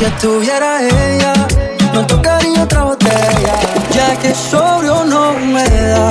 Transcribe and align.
si 0.00 0.06
estuviera 0.06 0.80
ella, 0.80 1.34
no 1.92 2.06
tocaría 2.06 2.62
otra 2.62 2.84
botella, 2.84 3.54
ya 3.92 4.16
que 4.18 4.34
sobrio 4.34 5.04
no 5.04 5.34
me 5.34 5.68
da. 5.68 6.08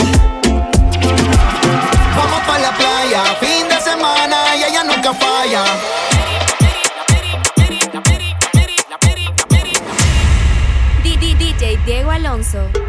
Vamos 2.15 2.41
para 2.45 2.59
la 2.59 2.71
playa, 2.77 3.23
fin 3.39 3.67
de 3.67 3.81
semana 3.81 4.55
y 4.55 4.63
ella 4.63 4.83
nunca 4.83 5.11
falla. 5.11 5.63
DJ 11.39 11.77
Diego 11.85 12.11
Alonso. 12.11 12.88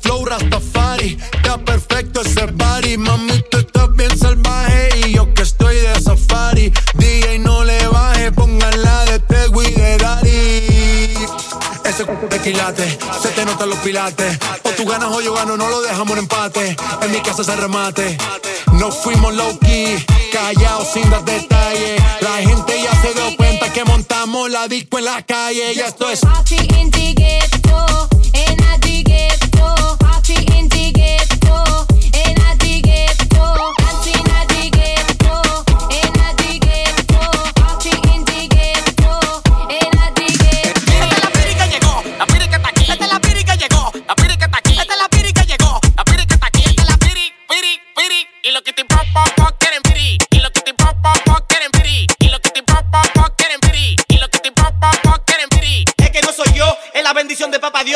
Flow 0.00 0.24
Rastafari, 0.24 1.18
está 1.32 1.58
perfecto 1.58 2.20
ese 2.20 2.46
body. 2.46 2.96
Mami, 2.96 3.42
tú 3.50 3.58
estás 3.58 3.94
bien 3.94 4.16
salvaje 4.18 4.90
y 5.06 5.12
yo 5.12 5.32
que 5.34 5.42
estoy 5.42 5.76
de 5.76 6.00
safari. 6.00 6.72
DJ 6.94 7.38
no 7.40 7.64
le 7.64 7.86
baje, 7.88 8.32
pónganla 8.32 9.04
de 9.06 9.18
Tego 9.20 9.62
y 9.62 9.72
de 9.72 9.98
Daddy. 9.98 11.14
Ese 11.84 12.04
de 12.04 12.38
quilate, 12.42 12.98
se 13.22 13.28
te 13.30 13.44
notan 13.44 13.70
los 13.70 13.78
pilates. 13.78 14.38
O 14.64 14.70
tú 14.70 14.84
ganas 14.84 15.10
o 15.10 15.20
yo 15.20 15.34
gano, 15.34 15.56
no 15.56 15.68
lo 15.68 15.80
dejamos 15.82 16.12
en 16.12 16.18
empate. 16.18 16.76
En 17.02 17.10
mi 17.10 17.20
casa 17.20 17.44
se 17.44 17.56
remate. 17.56 18.16
No 18.72 18.90
fuimos 18.90 19.34
low 19.34 19.58
key, 19.58 20.04
callados 20.32 20.88
sin 20.92 21.08
dar 21.10 21.24
detalles. 21.24 22.02
La 22.20 22.36
gente 22.38 22.82
ya 22.82 22.92
se 23.02 23.14
dio 23.14 23.36
cuenta 23.36 23.72
que 23.72 23.84
montamos 23.84 24.50
la 24.50 24.68
disco 24.68 24.98
en 24.98 25.04
la 25.06 25.22
calle. 25.22 25.72
Y 25.74 25.80
esto 25.80 26.08
es 26.10 26.20
Party 26.20 26.56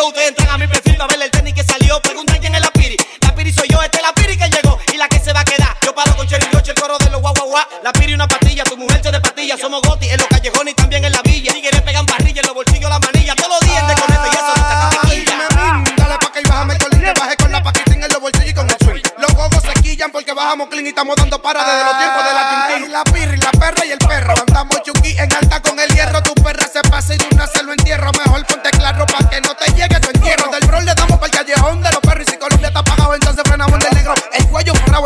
Ustedes 0.04 0.30
entran 0.30 0.50
a 0.50 0.58
mi 0.58 0.66
perfil 0.66 0.96
para 0.96 1.06
ver 1.06 1.22
el 1.22 1.30
tenis 1.30 1.54
que 1.54 1.62
salió. 1.62 2.00
Preguntan 2.02 2.38
quién 2.38 2.54
es 2.54 2.60
la 2.60 2.70
piri. 2.72 2.96
La 3.20 3.34
piri 3.34 3.52
soy 3.52 3.68
yo, 3.68 3.80
esta 3.82 3.98
es 3.98 4.02
la 4.02 4.12
piri 4.12 4.36
que 4.36 4.48
llegó 4.50 4.78
y 4.92 4.96
la 4.96 5.08
que 5.08 5.18
se 5.20 5.32
va 5.32 5.40
a 5.40 5.44
quedar. 5.44 5.76
Yo 5.82 5.94
paro 5.94 6.16
con 6.16 6.26
Cherry 6.26 6.46
Roche, 6.52 6.72
el 6.72 6.80
coro 6.80 6.98
de 6.98 7.10
los 7.10 7.20
guau 7.20 7.32
guau 7.34 7.48
guau. 7.48 7.64
La 7.84 7.92
piri 7.92 8.12
una 8.14 8.26
pastilla, 8.26 8.64
tu 8.64 8.76
mujer 8.76 9.00
se 9.02 9.12
de 9.12 9.20
patilla. 9.20 9.56
Somos 9.56 9.80
goti 9.82 10.08
en 10.08 10.18
los 10.18 10.26
callejones 10.26 10.72
y 10.72 10.74
también 10.74 11.04
en 11.04 11.12
la 11.12 11.22
villa. 11.22 11.52
Tigres 11.52 11.80
pegan 11.82 12.04
parrilla 12.06 12.40
en 12.40 12.46
los 12.46 12.54
bolsillos 12.54 12.90
la 12.90 12.98
manilla. 12.98 13.36
Todos 13.36 13.50
los 13.50 13.70
días 13.70 13.88
de 13.88 13.94
conecta 13.94 14.26
y 14.26 14.34
eso 14.34 14.52
no 14.56 14.62
está 14.62 14.90
taquilla. 14.90 15.84
Dale 15.96 16.18
pa' 16.18 16.32
que 16.32 16.40
y 16.40 16.48
bájame 16.48 16.74
el 16.74 16.78
colín, 16.80 17.12
baje 17.18 17.36
con 17.36 17.52
la 17.52 17.62
paquitín 17.62 18.02
en 18.02 18.10
los 18.10 18.20
bolsillos 18.20 18.50
y 18.50 18.54
con 18.54 18.68
el 18.68 18.76
swing. 18.84 19.02
Los 19.18 19.34
gogos 19.34 19.62
se 19.62 19.72
quillan 19.82 20.10
porque 20.10 20.32
bajamos 20.32 20.68
clean 20.68 20.86
y 20.86 20.88
estamos 20.88 21.14
dando 21.16 21.40
para 21.40 21.64
desde 21.64 21.84
los 21.84 21.98
tiempos 21.98 22.24
de. 22.24 22.32
La 22.34 22.50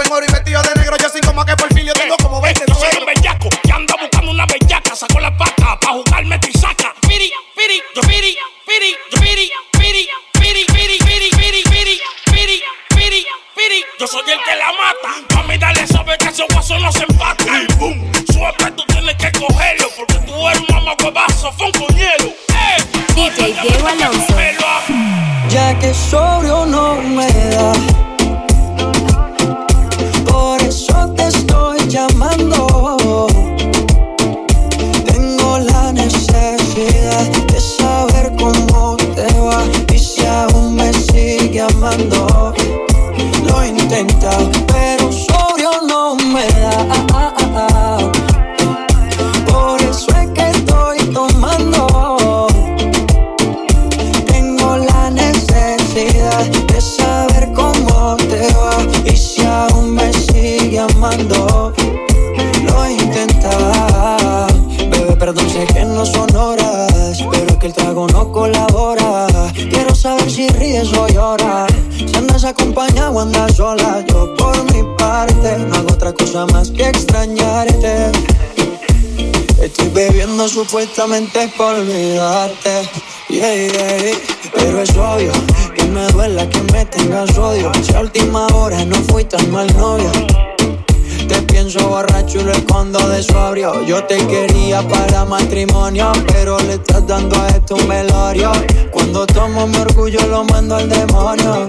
en 0.02 0.12
oro 0.12 0.26
y 0.28 0.32
vestido 0.32 0.62
de 0.62 0.75
solamente 81.06 81.44
es 81.44 81.52
por 81.52 81.72
olvidarte. 81.72 82.88
Yeah, 83.28 83.54
yeah, 83.54 83.96
yeah. 83.98 84.18
Pero 84.54 84.82
es 84.82 84.90
obvio 84.96 85.30
que 85.74 85.84
me 85.84 86.04
duela 86.08 86.48
que 86.48 86.60
me 86.72 86.84
tengas 86.84 87.38
odio. 87.38 87.70
Si 87.82 87.94
a 87.94 88.00
última 88.00 88.48
hora 88.48 88.84
no 88.84 88.96
fui 89.08 89.24
tan 89.24 89.48
mal 89.52 89.68
novio. 89.76 90.10
Te 91.28 91.42
pienso 91.42 91.88
borracho 91.88 92.40
y 92.40 92.44
lo 92.44 92.52
escondo 92.52 92.98
de 93.08 93.22
sobrio. 93.22 93.84
Yo 93.84 94.02
te 94.04 94.16
quería 94.26 94.82
para 94.88 95.24
matrimonio, 95.24 96.12
pero 96.26 96.58
le 96.58 96.74
estás 96.74 97.06
dando 97.06 97.40
a 97.40 97.48
esto 97.50 97.76
un 97.76 97.86
velorio. 97.86 98.50
Cuando 98.90 99.26
tomo 99.26 99.68
mi 99.68 99.76
orgullo 99.76 100.26
lo 100.26 100.44
mando 100.44 100.74
al 100.74 100.88
demonio. 100.88 101.66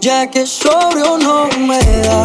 Ya 0.00 0.30
que 0.30 0.46
sobrio 0.46 1.18
no 1.18 1.48
me 1.66 1.80
da 2.02 2.24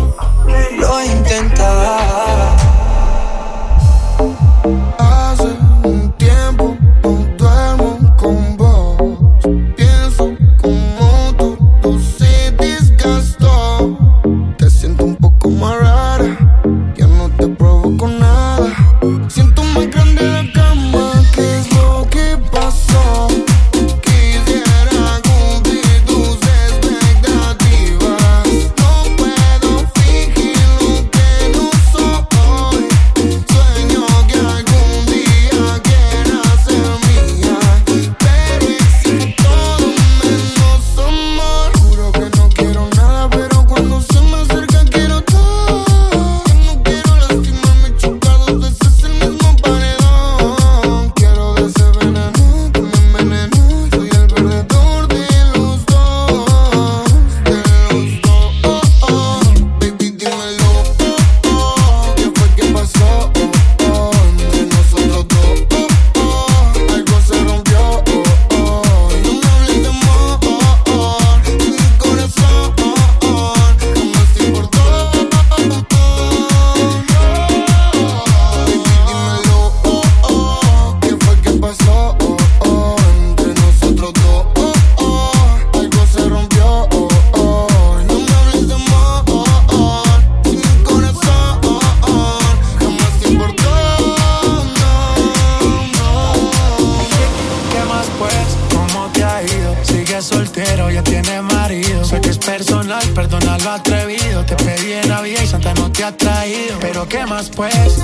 traído. 106.17 106.77
Pero 106.79 107.07
qué 107.07 107.25
más 107.25 107.49
pues, 107.49 107.97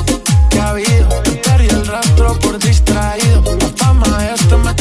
que 0.50 0.60
ha 0.60 0.70
habido. 0.70 1.10
Perdí 1.44 1.68
el 1.68 1.86
rastro 1.86 2.38
por 2.40 2.58
distraído. 2.60 3.44
La 3.60 3.70
fama 3.76 4.34
esto 4.34 4.58
me 4.58 4.74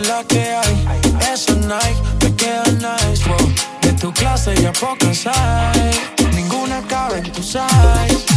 la 0.00 0.24
que 0.24 0.54
hay. 0.54 0.86
Esa 1.32 1.54
Nike 1.54 2.02
me 2.22 2.34
queda 2.36 2.64
nice, 2.72 3.24
wow. 3.28 3.52
De 3.82 3.92
tu 3.94 4.12
clase 4.12 4.54
ya 4.60 4.72
pocas 4.72 5.26
hay. 5.26 5.90
Ninguna 6.34 6.82
cabe 6.88 7.18
en 7.18 7.32
tu 7.32 7.42
size. 7.42 7.58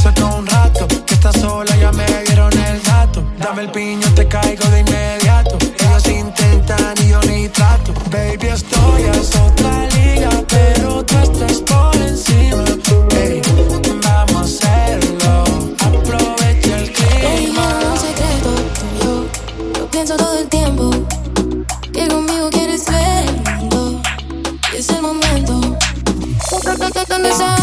Saca 0.01 0.25
un 0.25 0.47
rato 0.47 0.87
que 1.05 1.13
estás 1.13 1.39
sola, 1.39 1.75
ya 1.77 1.91
me 1.91 2.05
dieron 2.25 2.51
el 2.53 2.81
dato. 2.83 3.23
Dame 3.37 3.63
el 3.63 3.71
piño, 3.71 4.07
te 4.15 4.27
caigo 4.27 4.67
de 4.69 4.79
inmediato. 4.79 5.57
Ellos 5.79 6.07
intentan 6.07 6.95
y 7.03 7.09
yo 7.09 7.19
ni 7.21 7.49
trato. 7.49 7.93
Baby, 8.09 8.47
estoy 8.47 9.03
a 9.03 9.45
otra 9.45 9.90
time 27.23 27.55
is. 27.55 27.60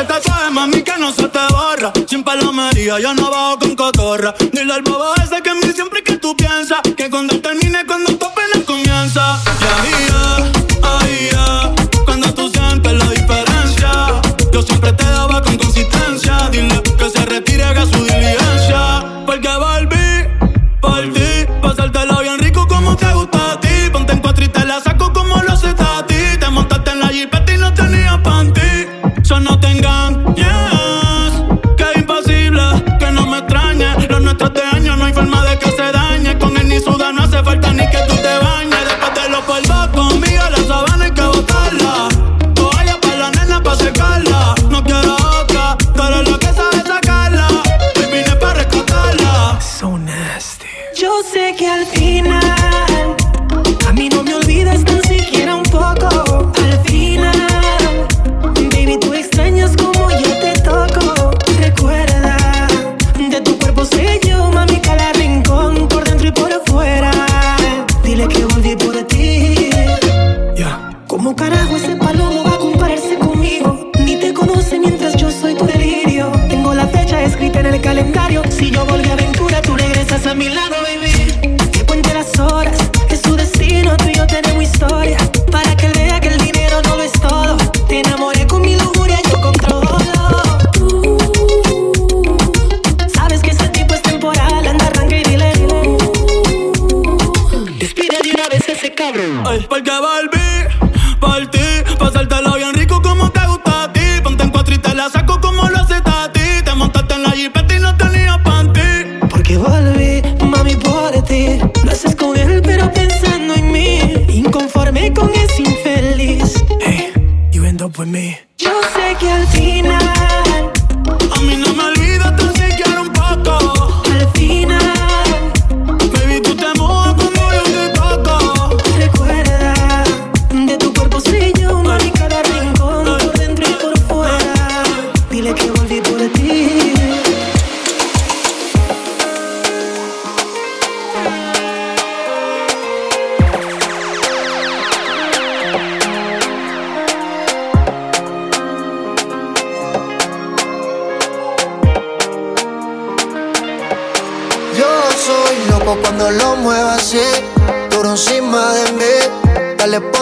ese 0.00 0.08
tatuaje, 0.08 0.50
mami, 0.50 0.82
que 0.82 0.96
no 0.98 1.12
se 1.12 1.28
te 1.28 1.38
borra. 1.50 1.92
Sin 2.08 2.24
palomería, 2.24 2.98
yo 2.98 3.14
no 3.14 3.30
bajo 3.30 3.58
con 3.58 3.76
cotorra. 3.76 4.34
Dile 4.52 4.72
al 4.72 4.82
bobo 4.82 5.14
ese 5.22 5.42
que 5.42 5.54
me 5.54 5.72
siempre 5.72 6.02
que 6.02 6.16
tú 6.16 6.34
piensas 6.36 6.80
que 6.96 7.10
cuando 7.10 7.39
Porque 99.68 99.90
va 99.90 100.19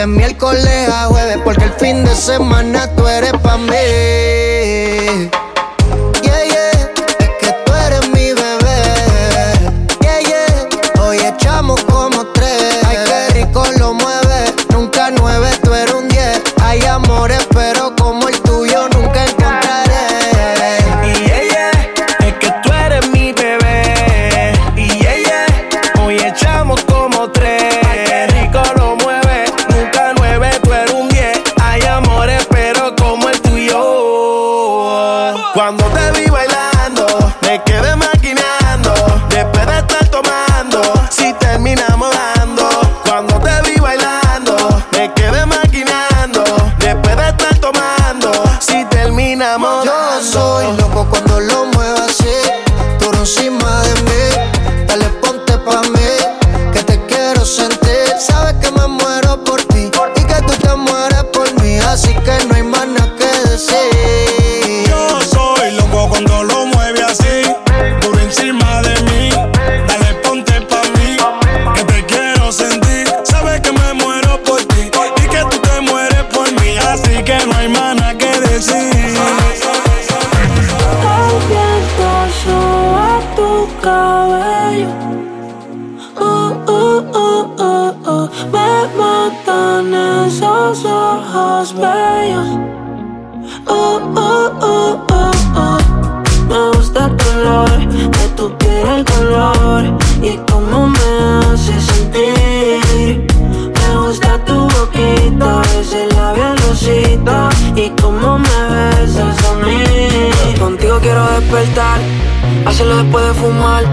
de 0.00 0.06
miércoles 0.06 0.88
a 0.88 1.08
jueves, 1.08 1.36
porque 1.44 1.64
el 1.64 1.72
fin 1.72 2.02
de 2.04 2.14
semana 2.14 2.89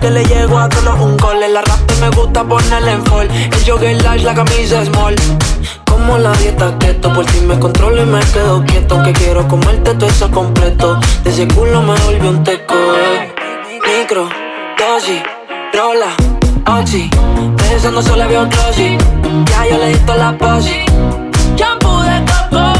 que 0.00 0.10
le 0.10 0.24
llego 0.24 0.58
a 0.58 0.68
solo 0.70 0.94
un 1.02 1.16
gol. 1.16 1.42
El 1.42 1.56
arrastre 1.56 1.96
me 2.00 2.10
gusta 2.10 2.44
ponerle 2.44 2.92
en 2.92 3.04
fall. 3.06 3.28
El 3.30 3.64
jogger 3.66 4.02
large, 4.02 4.24
la 4.24 4.34
camisa 4.34 4.84
small. 4.84 5.14
Como 5.84 6.18
la 6.18 6.32
dieta 6.32 6.76
keto, 6.78 7.12
por 7.12 7.24
ti 7.26 7.40
me 7.40 7.58
controlo 7.58 8.02
y 8.02 8.06
me 8.06 8.20
quedo 8.20 8.64
quieto. 8.64 8.94
Aunque 8.94 9.12
quiero 9.12 9.46
comerte 9.48 9.94
todo 9.94 10.08
eso 10.08 10.30
completo. 10.30 10.98
De 11.24 11.30
ese 11.30 11.48
culo 11.48 11.82
me 11.82 11.98
volvió 12.00 12.30
un 12.30 12.44
teco. 12.44 12.74
Eh. 12.74 13.34
Micro, 13.98 14.28
dosis, 14.78 15.22
rola, 15.72 16.12
oxi. 16.66 17.10
Pensando 17.56 18.02
solo 18.02 18.24
había 18.24 18.42
otro 18.42 18.60
sí. 18.72 18.96
Ya 19.50 19.66
yo 19.66 19.78
le 19.78 19.88
di 19.88 19.98
toda 20.00 20.18
la 20.18 20.38
posi. 20.38 20.84
Shampoo 21.56 22.02
de 22.02 22.24
coco, 22.30 22.72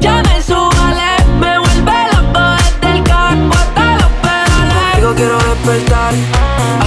ya 0.00 0.22
me 0.22 0.42
subale. 0.42 1.10
Me 1.40 1.58
vuelve 1.58 1.92
loco 2.12 2.40
desde 2.80 2.96
el 2.96 3.02
carro 3.04 3.50
hasta 3.52 3.94
los 3.96 4.12
pedales. 4.22 4.96
Digo 4.96 5.14
quiero 5.14 5.38
despertar 5.38 6.43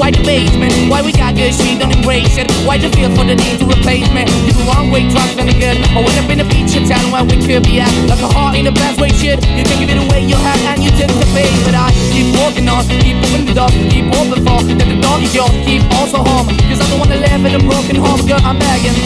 Why 0.00 0.10
the 0.10 0.24
basement, 0.24 0.72
why 0.88 1.04
we 1.04 1.12
got 1.12 1.36
good 1.36 1.52
shit, 1.52 1.76
don't 1.76 1.92
embrace 1.92 2.40
it. 2.40 2.48
Why 2.64 2.80
the 2.80 2.88
feel 2.96 3.12
for 3.12 3.28
the 3.28 3.36
need 3.36 3.60
to 3.60 3.68
replace 3.68 4.08
me? 4.16 4.24
You 4.48 4.56
the 4.56 4.64
wrong 4.64 4.88
way, 4.88 5.04
trying 5.12 5.36
to 5.36 5.44
good. 5.44 5.76
I 5.92 6.00
went 6.00 6.16
up 6.16 6.32
in 6.32 6.40
a 6.40 6.46
feature 6.48 6.80
town 6.88 7.12
where 7.12 7.20
we 7.20 7.36
could 7.36 7.68
be 7.68 7.84
at. 7.84 7.92
Like 8.08 8.24
a 8.24 8.30
heart 8.32 8.56
in 8.56 8.64
the 8.64 8.72
best 8.72 8.96
way, 8.96 9.12
shit. 9.12 9.44
You 9.52 9.62
can 9.62 9.76
give 9.76 9.92
it 9.92 10.00
away, 10.00 10.24
you 10.24 10.40
have, 10.40 10.60
and 10.72 10.80
you 10.80 10.88
took 10.96 11.12
the 11.12 11.28
bait. 11.36 11.52
But 11.68 11.76
I 11.76 11.92
keep 12.16 12.32
walking 12.40 12.64
on, 12.64 12.88
keep 13.04 13.20
moving 13.28 13.44
the 13.44 13.52
door, 13.52 13.68
keep 13.92 14.08
open 14.16 14.40
for 14.40 14.64
that 14.64 14.88
the 14.88 14.96
dog 15.04 15.20
is 15.20 15.36
yours, 15.36 15.52
keep 15.68 15.84
also 16.00 16.24
home. 16.24 16.48
Cause 16.48 16.80
I 16.80 16.88
don't 16.88 16.98
wanna 16.98 17.20
live 17.20 17.44
in 17.44 17.52
a 17.52 17.60
broken 17.60 18.00
home, 18.00 18.24
girl, 18.24 18.40
I'm 18.40 18.56
begging. 18.56 18.96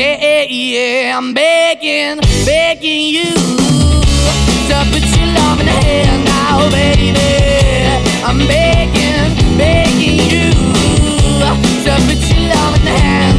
Yeah, 0.00 0.48
yeah, 0.48 1.18
I'm 1.20 1.36
begging, 1.36 2.16
begging 2.48 3.12
you 3.12 3.28
to 4.70 4.76
put 4.88 5.04
your 5.04 5.28
love 5.36 5.60
in 5.60 5.66
the 5.66 5.76
hand 5.84 6.24
now, 6.24 6.70
baby. 6.72 7.12
I'm 8.24 8.38
begging, 8.46 9.09
Making 9.60 10.20
you 10.30 10.52
to 11.84 11.92
put 12.06 12.30
your 12.30 12.48
love 12.48 12.76
in 12.78 12.84
the 12.86 12.96
hand. 12.98 13.29